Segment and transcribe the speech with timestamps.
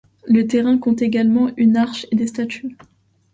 [0.25, 2.75] Le terrain compte également une arche et des statues.